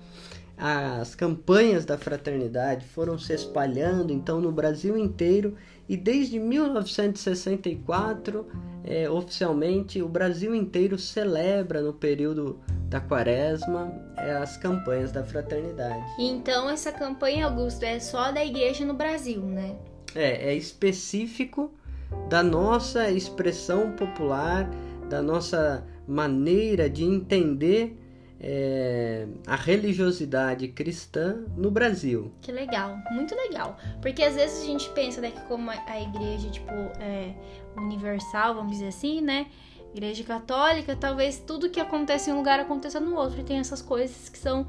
[0.57, 5.57] as campanhas da fraternidade foram se espalhando então no Brasil inteiro
[5.89, 8.47] e desde 1964
[8.85, 16.05] é, oficialmente o Brasil inteiro celebra no período da quaresma é, as campanhas da fraternidade.
[16.19, 19.75] Então essa campanha Augusto é só da igreja no Brasil, né?
[20.15, 21.73] É, é específico
[22.29, 24.71] da nossa expressão popular,
[25.09, 27.99] da nossa maneira de entender
[28.47, 32.31] é, a religiosidade cristã no Brasil.
[32.43, 33.79] Que legal, muito legal.
[34.03, 37.35] Porque às vezes a gente pensa né, que como a igreja, tipo, é
[37.75, 39.47] universal, vamos dizer assim, né?
[39.95, 43.41] Igreja católica, talvez tudo que acontece em um lugar aconteça no outro.
[43.41, 44.67] E tem essas coisas que são,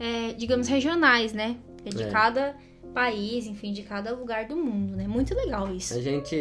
[0.00, 1.58] é, digamos, regionais, né?
[1.84, 2.56] É de cada
[2.98, 5.06] país, enfim, de cada lugar do mundo, né?
[5.06, 5.94] Muito legal isso.
[5.94, 6.36] A gente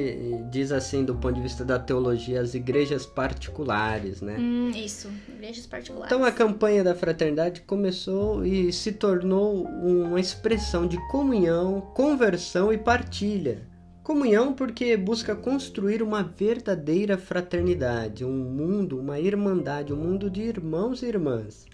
[0.50, 4.38] diz assim, do ponto de vista da teologia, as igrejas particulares, né?
[4.40, 6.12] Hum, isso, igrejas particulares.
[6.12, 12.78] Então a campanha da fraternidade começou e se tornou uma expressão de comunhão, conversão e
[12.80, 13.62] partilha.
[14.02, 21.04] Comunhão porque busca construir uma verdadeira fraternidade, um mundo, uma irmandade, um mundo de irmãos
[21.04, 21.68] e irmãs.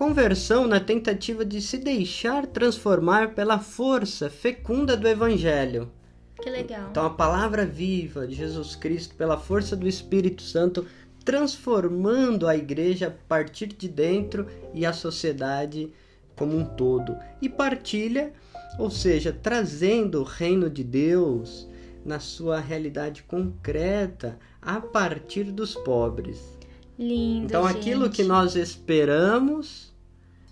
[0.00, 5.92] Conversão na tentativa de se deixar transformar pela força fecunda do Evangelho.
[6.40, 6.88] Que legal.
[6.90, 10.86] Então, a palavra viva de Jesus Cristo, pela força do Espírito Santo,
[11.22, 15.92] transformando a igreja a partir de dentro e a sociedade
[16.34, 17.14] como um todo.
[17.42, 18.32] E partilha,
[18.78, 21.68] ou seja, trazendo o reino de Deus
[22.06, 26.58] na sua realidade concreta a partir dos pobres.
[26.98, 27.44] Lindo.
[27.44, 27.76] Então, gente.
[27.78, 29.89] aquilo que nós esperamos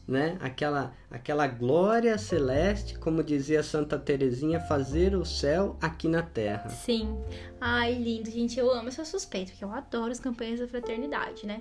[0.09, 0.39] né?
[0.41, 6.71] Aquela aquela glória celeste, como dizia Santa Teresinha, fazer o céu aqui na terra.
[6.71, 7.15] Sim.
[7.61, 11.61] Ai, lindo, gente, eu amo essa suspeita, porque eu adoro as campanhas da fraternidade, né?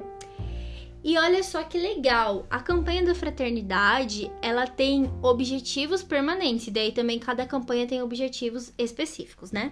[1.03, 6.91] E olha só que legal, a campanha da fraternidade, ela tem objetivos permanentes, e daí
[6.91, 9.71] também cada campanha tem objetivos específicos, né?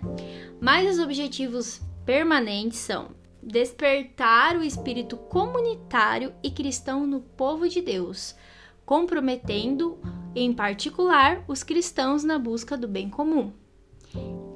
[0.62, 3.10] Mas os objetivos permanentes são
[3.42, 8.36] despertar o espírito comunitário e cristão no povo de Deus,
[8.86, 9.98] comprometendo,
[10.36, 13.52] em particular, os cristãos na busca do bem comum.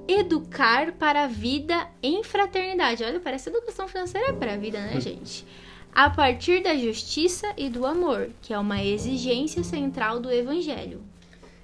[0.08, 3.04] Educar para a vida em fraternidade.
[3.04, 5.46] Olha, parece educação financeira para a vida, né, gente?
[5.94, 11.02] A partir da justiça e do amor, que é uma exigência central do Evangelho.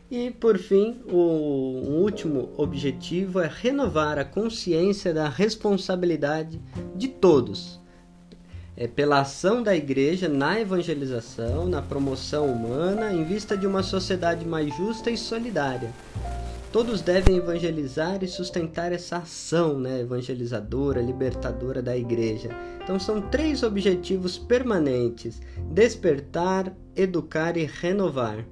[0.10, 6.62] E por fim, o último objetivo é renovar a consciência da responsabilidade
[6.96, 7.80] de todos
[8.78, 14.46] é, pela ação da igreja na evangelização, na promoção humana, em vista de uma sociedade
[14.46, 15.92] mais justa e solidária.
[16.72, 22.50] Todos devem evangelizar e sustentar essa ação né, evangelizadora, libertadora da igreja.
[22.84, 28.46] Então, são três objetivos permanentes: despertar, educar e renovar.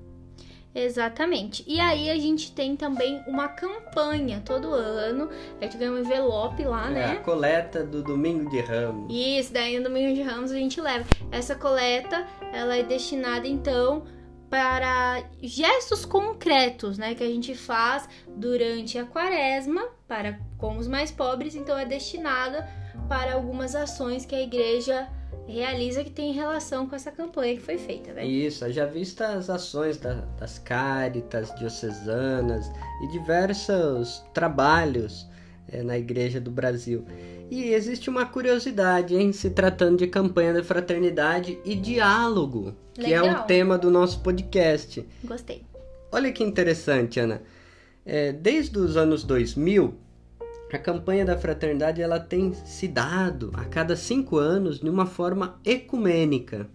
[0.76, 1.64] Exatamente.
[1.68, 5.30] E aí a gente tem também uma campanha todo ano.
[5.62, 7.06] A gente ganha um envelope lá, é né?
[7.12, 9.14] A coleta do Domingo de Ramos.
[9.14, 11.06] Isso, daí no Domingo de Ramos a gente leva.
[11.32, 14.04] Essa coleta, ela é destinada então
[14.50, 21.10] para gestos concretos, né, que a gente faz durante a quaresma para com os mais
[21.10, 22.70] pobres, então é destinada
[23.10, 25.10] para algumas ações que a igreja
[25.48, 28.26] realiza que tem relação com essa campanha que foi feita, né?
[28.26, 32.72] Isso, já vista as ações da, das cáritas diocesanas
[33.04, 35.28] e diversos trabalhos
[35.68, 37.06] é, na Igreja do Brasil.
[37.52, 43.26] E existe uma curiosidade em se tratando de campanha da fraternidade e diálogo, que Legal.
[43.26, 45.06] é o tema do nosso podcast.
[45.24, 45.64] Gostei.
[46.12, 47.42] Olha que interessante, Ana.
[48.06, 49.94] É, desde os anos 2000,
[50.76, 55.60] a campanha da fraternidade ela tem se dado a cada cinco anos de uma forma
[55.66, 56.68] ecumênica.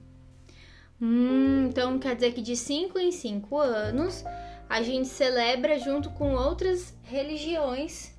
[1.00, 4.24] Hum, então quer dizer que de cinco em cinco anos
[4.68, 8.16] a gente celebra junto com outras religiões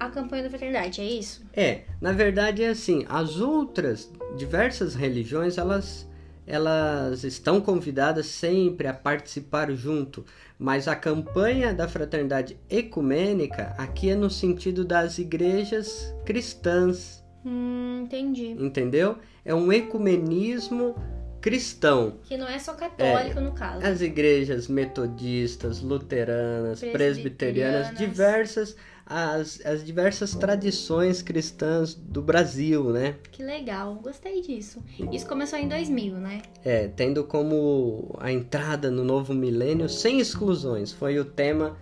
[0.00, 1.44] a campanha da fraternidade, é isso?
[1.52, 6.08] É, na verdade é assim, as outras diversas religiões elas
[6.46, 10.24] elas estão convidadas sempre a participar junto,
[10.58, 17.24] mas a campanha da fraternidade ecumênica aqui é no sentido das igrejas cristãs.
[17.44, 18.50] Hum, entendi.
[18.58, 19.18] Entendeu?
[19.44, 20.94] É um ecumenismo
[21.40, 22.18] cristão.
[22.24, 23.86] Que não é só católico, é, no caso.
[23.86, 33.14] As igrejas metodistas, luteranas, presbiterianas, presbiterianas diversas as, as diversas tradições cristãs do Brasil, né?
[33.30, 34.82] Que legal, gostei disso.
[35.12, 36.42] Isso começou em 2000, né?
[36.64, 40.92] É, tendo como a entrada no novo milênio sem exclusões.
[40.92, 41.76] Foi o tema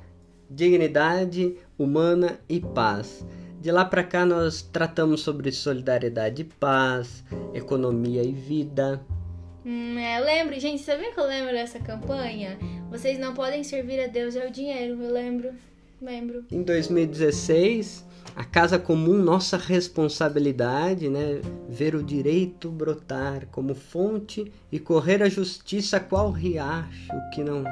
[0.50, 3.26] dignidade humana e paz.
[3.58, 9.00] De lá para cá nós tratamos sobre solidariedade e paz, economia e vida.
[9.64, 12.58] Hum, é, eu lembro, gente, sabia que eu lembro dessa campanha?
[12.90, 15.54] Vocês não podem servir a Deus é o dinheiro, eu lembro.
[16.04, 16.44] Lembro.
[16.52, 18.04] Em 2016,
[18.36, 21.40] a casa comum, nossa responsabilidade, né?
[21.66, 27.64] Ver o direito brotar como fonte e correr a justiça qual riacho que não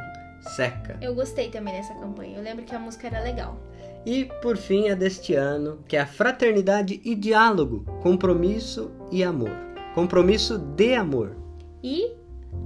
[0.57, 0.97] seca.
[1.03, 2.38] Eu gostei também dessa campanha.
[2.38, 3.61] Eu lembro que a música era legal.
[4.07, 9.53] E por fim a deste ano, que é a fraternidade e diálogo, compromisso e amor.
[9.95, 11.37] Compromisso de amor.
[11.83, 12.14] E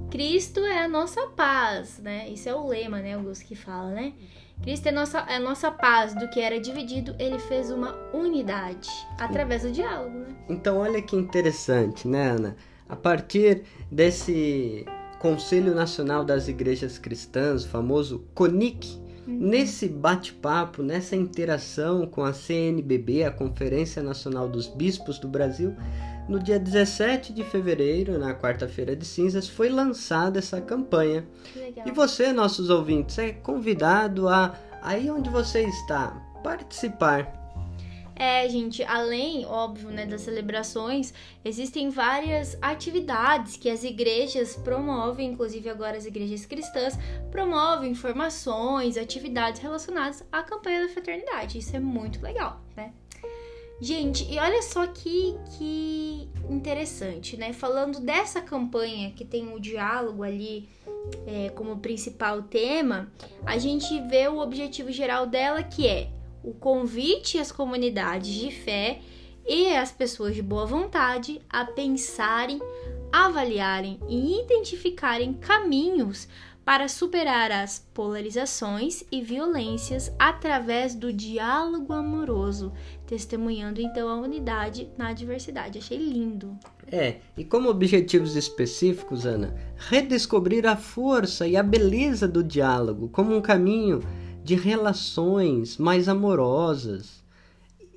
[0.09, 2.29] Cristo é a nossa paz, né?
[2.29, 3.17] Isso é o lema, né?
[3.17, 4.13] O Gus que fala, né?
[4.61, 9.63] Cristo é nossa, é nossa paz, do que era dividido, ele fez uma unidade através
[9.63, 10.17] do diálogo.
[10.19, 10.35] Né?
[10.49, 12.57] Então, olha que interessante, né, Ana?
[12.89, 14.85] A partir desse
[15.19, 19.37] Conselho Nacional das Igrejas Cristãs, o famoso CONIC, uhum.
[19.37, 25.75] nesse bate-papo, nessa interação com a CNBB, a Conferência Nacional dos Bispos do Brasil,
[26.27, 31.25] no dia 17 de fevereiro, na quarta-feira de cinzas, foi lançada essa campanha.
[31.85, 36.09] E você, nossos ouvintes, é convidado a, aí onde você está,
[36.43, 37.46] participar.
[38.19, 41.13] É, gente, além, óbvio, né, das celebrações,
[41.45, 46.97] existem várias atividades que as igrejas promovem, inclusive agora as igrejas cristãs
[47.29, 51.59] promovem informações, atividades relacionadas à campanha da fraternidade.
[51.59, 52.91] Isso é muito legal, né?
[53.79, 57.53] Gente, e olha só que, que interessante, né?
[57.53, 60.67] Falando dessa campanha que tem o diálogo ali
[61.27, 63.11] é, como principal tema,
[63.45, 66.09] a gente vê o objetivo geral dela que é
[66.47, 69.01] o convite às comunidades de fé
[69.45, 72.61] e às pessoas de boa vontade a pensarem,
[73.11, 76.27] avaliarem e identificarem caminhos
[76.63, 82.73] para superar as polarizações e violências através do diálogo amoroso,
[83.05, 85.79] testemunhando então a unidade na diversidade.
[85.79, 86.57] Achei lindo.
[86.89, 93.35] É, e como objetivos específicos, Ana, redescobrir a força e a beleza do diálogo como
[93.35, 94.01] um caminho
[94.47, 97.21] de relações mais amorosas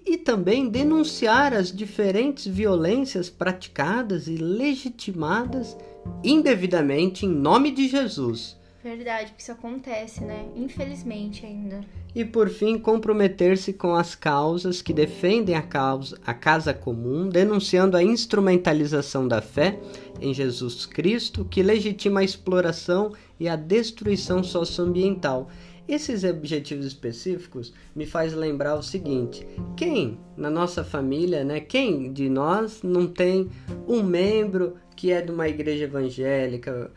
[0.04, 5.76] e também denunciar as diferentes violências praticadas e legitimadas
[6.24, 10.48] indevidamente em nome de Jesus Verdade, porque isso acontece, né?
[10.56, 11.82] Infelizmente ainda.
[12.14, 17.94] E por fim, comprometer-se com as causas que defendem a, causa, a casa comum, denunciando
[17.94, 19.78] a instrumentalização da fé
[20.18, 25.50] em Jesus Cristo, que legitima a exploração e a destruição socioambiental.
[25.90, 29.44] Esses objetivos específicos me faz lembrar o seguinte:
[29.76, 31.58] quem na nossa família, né?
[31.58, 33.50] Quem de nós não tem
[33.88, 36.92] um membro que é de uma igreja evangélica?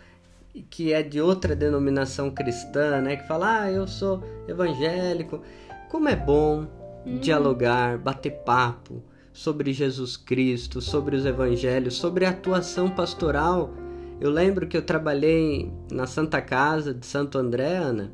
[0.70, 5.42] que é de outra denominação cristã, né, que fala: "Ah, eu sou evangélico".
[5.90, 6.68] Como é bom
[7.04, 7.18] hum.
[7.18, 9.02] dialogar, bater papo
[9.34, 13.74] sobre Jesus Cristo, sobre os evangelhos, sobre a atuação pastoral.
[14.22, 18.12] Eu lembro que eu trabalhei na Santa Casa de Santo André, Ana,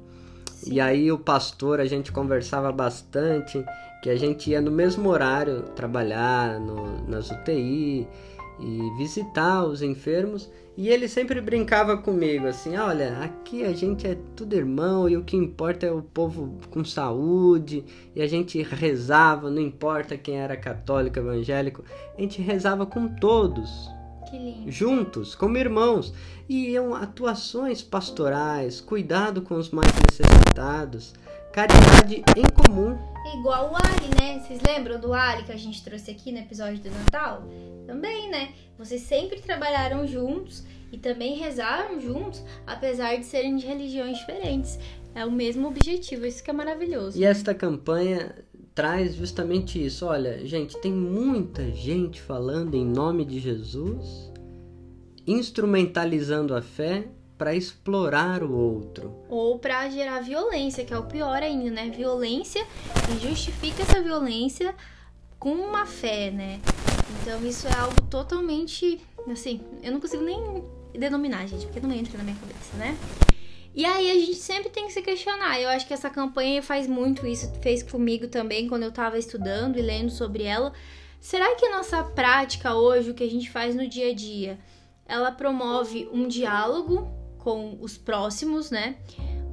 [0.60, 0.74] Sim.
[0.74, 3.64] e aí o pastor, a gente conversava bastante,
[4.02, 8.08] que a gente ia no mesmo horário trabalhar no, nas UTI
[8.60, 14.18] e visitar os enfermos, e ele sempre brincava comigo assim: olha, aqui a gente é
[14.36, 17.84] tudo irmão e o que importa é o povo com saúde.
[18.16, 21.84] E a gente rezava, não importa quem era católico, evangélico,
[22.18, 23.90] a gente rezava com todos.
[24.68, 26.14] Juntos, como irmãos.
[26.48, 31.14] E iam atuações pastorais, cuidado com os mais necessitados,
[31.54, 32.98] caridade em comum.
[33.38, 34.40] Igual o Ali, né?
[34.40, 37.44] Vocês lembram do Ali que a gente trouxe aqui no episódio do Natal?
[37.86, 38.54] Também, né?
[38.78, 44.80] Vocês sempre trabalharam juntos e também rezaram juntos, apesar de serem de religiões diferentes.
[45.14, 47.20] É o mesmo objetivo, isso que é maravilhoso.
[47.20, 48.36] E esta campanha
[48.74, 50.06] traz justamente isso.
[50.06, 54.32] Olha, gente, tem muita gente falando em nome de Jesus,
[55.26, 57.08] instrumentalizando a fé
[57.38, 59.16] para explorar o outro.
[59.30, 61.90] Ou para gerar violência, que é o pior ainda, né?
[61.90, 62.66] Violência
[63.10, 64.76] e justifica essa violência
[65.40, 66.60] com uma fé, né?
[67.22, 69.00] Então isso é algo totalmente
[69.32, 70.64] assim, eu não consigo nem
[70.94, 72.98] denominar, gente, porque não entra na minha cabeça, né?
[73.74, 75.60] E aí a gente sempre tem que se questionar.
[75.60, 79.78] Eu acho que essa campanha faz muito isso, fez comigo também quando eu tava estudando
[79.78, 80.74] e lendo sobre ela.
[81.20, 84.60] Será que a nossa prática hoje, o que a gente faz no dia a dia,
[85.06, 87.08] ela promove um diálogo
[87.38, 88.98] com os próximos, né?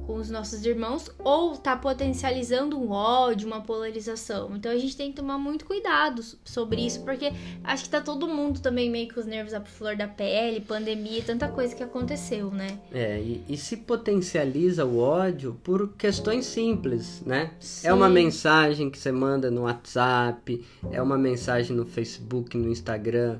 [0.07, 4.55] Com os nossos irmãos ou tá potencializando um ódio, uma polarização.
[4.55, 8.25] Então a gente tem que tomar muito cuidado sobre isso, porque acho que tá todo
[8.25, 12.49] mundo também meio que os nervos à flor da pele, pandemia, tanta coisa que aconteceu,
[12.49, 12.79] né?
[12.93, 17.51] É, e, e se potencializa o ódio por questões simples, né?
[17.59, 17.87] Sim.
[17.87, 23.39] É uma mensagem que você manda no WhatsApp, é uma mensagem no Facebook, no Instagram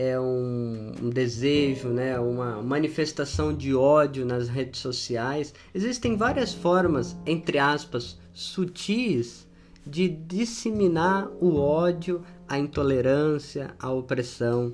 [0.00, 5.52] é um, um, desejo, né, uma manifestação de ódio nas redes sociais.
[5.74, 9.46] Existem várias formas, entre aspas, sutis
[9.86, 14.72] de disseminar o ódio, a intolerância, a opressão,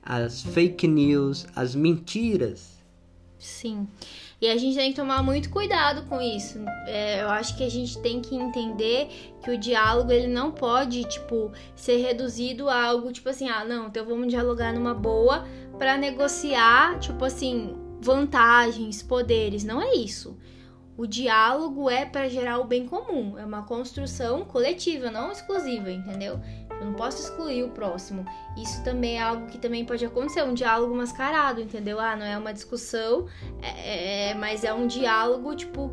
[0.00, 2.78] as fake news, as mentiras.
[3.36, 3.88] Sim.
[4.40, 6.60] E a gente tem que tomar muito cuidado com isso.
[6.86, 11.02] É, eu acho que a gente tem que entender que o diálogo ele não pode,
[11.04, 15.44] tipo, ser reduzido a algo tipo assim, ah, não, então vamos dialogar numa boa
[15.76, 19.64] para negociar, tipo assim, vantagens, poderes.
[19.64, 20.38] Não é isso.
[20.96, 26.40] O diálogo é para gerar o bem comum, é uma construção coletiva, não exclusiva, entendeu?
[26.80, 28.24] Eu não posso excluir o próximo.
[28.56, 31.98] Isso também é algo que também pode acontecer, um diálogo mascarado, entendeu?
[31.98, 33.26] Ah, não é uma discussão,
[33.60, 35.92] é, é, mas é um diálogo, tipo,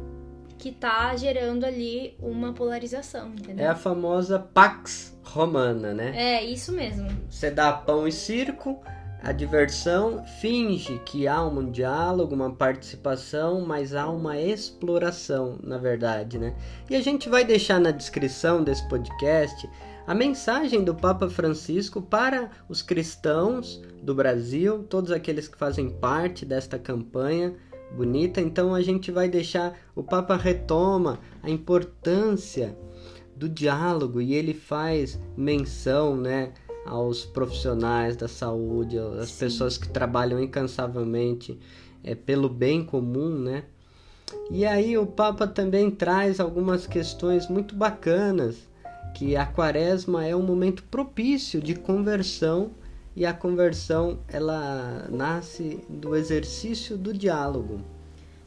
[0.58, 3.66] que tá gerando ali uma polarização, entendeu?
[3.66, 6.14] É a famosa Pax Romana, né?
[6.16, 7.10] É, isso mesmo.
[7.30, 8.82] Você dá pão e circo,
[9.26, 16.38] a diversão finge que há um diálogo, uma participação, mas há uma exploração, na verdade,
[16.38, 16.54] né?
[16.90, 19.68] E a gente vai deixar na descrição desse podcast
[20.08, 26.46] a mensagem do Papa Francisco para os cristãos do Brasil, todos aqueles que fazem parte
[26.46, 27.56] desta campanha
[27.96, 28.40] bonita.
[28.40, 32.78] Então a gente vai deixar o Papa retoma a importância
[33.36, 36.54] do diálogo e ele faz menção, né,
[36.86, 39.40] aos profissionais da saúde, às Sim.
[39.40, 41.60] pessoas que trabalham incansavelmente
[42.04, 43.64] é, pelo bem comum, né?
[44.52, 48.56] E aí o Papa também traz algumas questões muito bacanas
[49.16, 52.72] que a quaresma é um momento propício de conversão
[53.16, 57.80] e a conversão ela nasce do exercício do diálogo.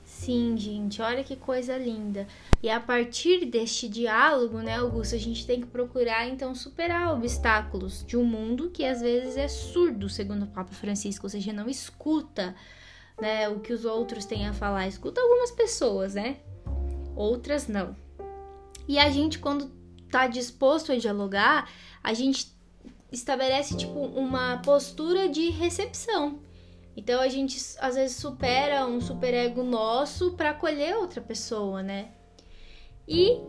[0.05, 2.27] Sim, gente, olha que coisa linda.
[2.62, 8.05] E a partir deste diálogo, né, Augusto, a gente tem que procurar então superar obstáculos
[8.07, 11.69] de um mundo que às vezes é surdo, segundo o Papa Francisco, ou seja, não
[11.69, 12.55] escuta,
[13.19, 14.87] né, o que os outros têm a falar.
[14.87, 16.37] Escuta algumas pessoas, né?
[17.16, 17.97] Outras não.
[18.87, 19.78] E a gente quando
[20.11, 21.71] tá disposto a dialogar,
[22.03, 22.57] a gente
[23.11, 26.41] estabelece tipo uma postura de recepção.
[26.97, 32.09] Então a gente às vezes supera um superego nosso para acolher outra pessoa, né?
[33.07, 33.41] E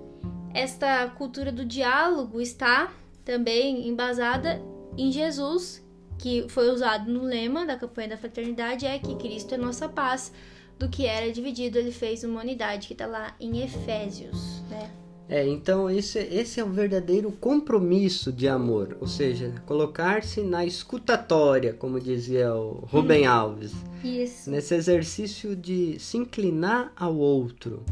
[0.53, 2.93] esta cultura do diálogo está
[3.25, 4.61] também embasada
[4.97, 5.83] em Jesus,
[6.17, 10.31] que foi usado no lema da campanha da fraternidade é que Cristo é nossa paz,
[10.77, 14.89] do que era dividido ele fez uma unidade que está lá em Efésios, né?
[15.29, 21.71] É, então esse, esse é o verdadeiro compromisso de amor, ou seja, colocar-se na escutatória,
[21.71, 23.31] como dizia o Rubem hum.
[23.31, 23.73] Alves.
[24.03, 24.49] Isso.
[24.49, 27.83] Nesse exercício de se inclinar ao outro.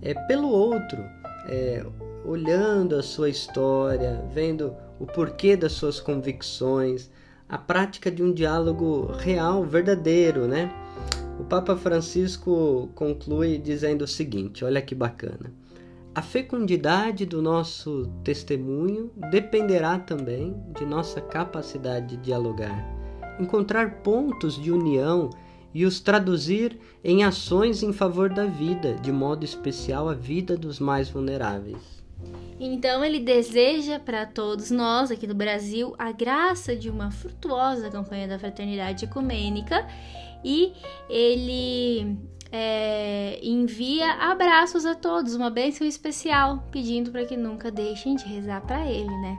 [0.00, 0.98] É pelo outro,
[1.48, 1.84] é,
[2.24, 7.10] olhando a sua história, vendo o porquê das suas convicções,
[7.46, 10.72] a prática de um diálogo real, verdadeiro, né?
[11.38, 15.52] O Papa Francisco conclui dizendo o seguinte: olha que bacana.
[16.14, 22.86] A fecundidade do nosso testemunho dependerá também de nossa capacidade de dialogar,
[23.40, 25.30] encontrar pontos de união
[25.74, 30.78] e os traduzir em ações em favor da vida, de modo especial a vida dos
[30.78, 32.04] mais vulneráveis.
[32.60, 38.28] Então ele deseja para todos nós aqui do Brasil a graça de uma frutuosa campanha
[38.28, 39.84] da fraternidade ecumênica
[40.44, 40.72] e
[41.10, 42.16] ele
[42.56, 48.60] é, envia abraços a todos, uma bênção especial, pedindo para que nunca deixem de rezar
[48.60, 49.36] para ele, né?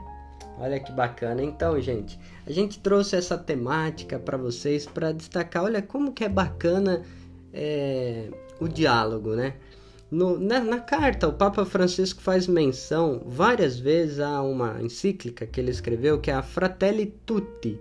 [0.58, 1.42] Olha que bacana.
[1.42, 6.28] Então, gente, a gente trouxe essa temática para vocês para destacar, olha como que é
[6.28, 7.00] bacana
[7.54, 8.28] é,
[8.60, 9.54] o diálogo, né?
[10.10, 15.58] No, na, na, carta, o Papa Francisco faz menção várias vezes a uma encíclica que
[15.58, 17.80] ele escreveu, que é a Fratelli Tutti.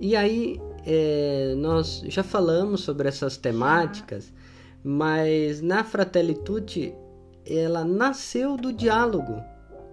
[0.00, 4.32] E aí, é, nós já falamos sobre essas temáticas,
[4.84, 6.94] mas na Fratelli Tutti
[7.44, 9.42] ela nasceu do diálogo.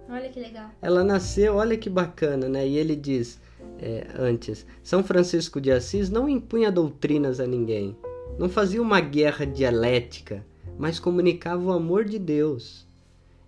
[0.08, 0.70] Olha que legal.
[0.80, 2.66] Ela nasceu, olha que bacana, né?
[2.66, 3.40] E ele diz:
[3.78, 4.66] é, antes.
[4.82, 7.96] São Francisco de Assis não impunha doutrinas a ninguém,
[8.38, 10.44] não fazia uma guerra dialética,
[10.78, 12.86] mas comunicava o amor de Deus.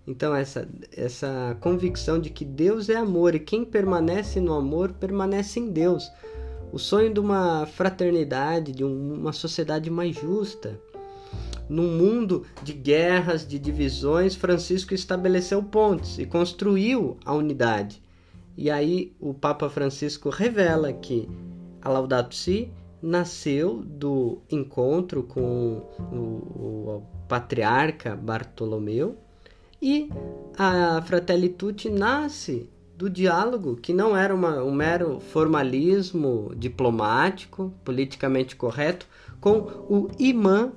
[0.05, 5.59] Então, essa, essa convicção de que Deus é amor e quem permanece no amor permanece
[5.59, 6.09] em Deus.
[6.71, 10.79] O sonho de uma fraternidade, de uma sociedade mais justa.
[11.69, 18.01] Num mundo de guerras, de divisões, Francisco estabeleceu pontes e construiu a unidade.
[18.55, 21.29] E aí o Papa Francisco revela que
[21.81, 29.17] a Laudato Si nasceu do encontro com o, o patriarca Bartolomeu
[29.81, 30.09] e
[30.57, 38.55] a Fratelli Tutti nasce do diálogo, que não era uma, um mero formalismo diplomático, politicamente
[38.55, 39.05] correto,
[39.39, 40.71] com o imã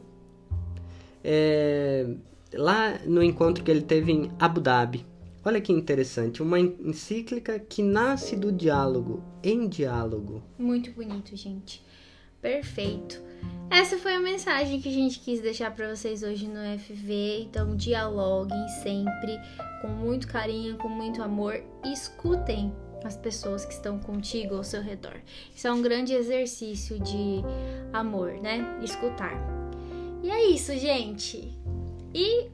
[1.24, 2.14] é,
[2.52, 5.06] lá no encontro que ele teve em Abu Dhabi.
[5.42, 10.42] Olha que interessante, uma encíclica que nasce do diálogo, em diálogo.
[10.58, 11.82] Muito bonito, gente.
[12.42, 13.29] Perfeito.
[13.70, 17.42] Essa foi a mensagem que a gente quis deixar para vocês hoje no FV.
[17.42, 19.38] Então, dialoguem sempre
[19.80, 21.62] com muito carinho, com muito amor.
[21.84, 22.74] Escutem
[23.04, 25.20] as pessoas que estão contigo ao seu redor.
[25.54, 27.42] Isso é um grande exercício de
[27.92, 28.78] amor, né?
[28.82, 29.34] Escutar.
[30.22, 31.56] E é isso, gente.
[32.12, 32.48] E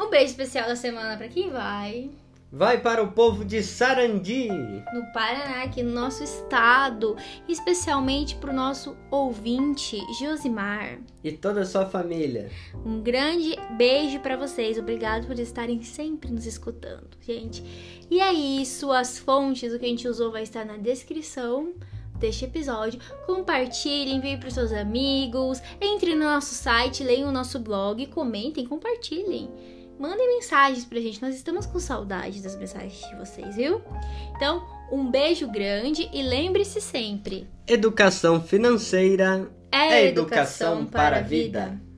[0.00, 2.10] um beijo especial da semana para quem vai
[2.52, 4.48] vai para o povo de Sarandi,
[4.92, 7.16] no Paraná, aqui no nosso estado,
[7.48, 12.50] especialmente para o nosso ouvinte Josimar e toda a sua família.
[12.84, 17.64] Um grande beijo para vocês, obrigado por estarem sempre nos escutando, gente.
[18.10, 21.72] E é isso, as fontes, o que a gente usou vai estar na descrição
[22.18, 23.00] deste episódio.
[23.24, 29.48] Compartilhem, enviem para seus amigos, entre no nosso site, leiam o nosso blog, comentem, compartilhem
[30.02, 31.22] mandem mensagens pra gente.
[31.22, 33.80] Nós estamos com saudade das mensagens de vocês, viu?
[34.34, 41.22] Então, um beijo grande e lembre-se sempre: educação financeira é, é educação, educação para a
[41.22, 41.66] vida.
[41.66, 41.91] vida.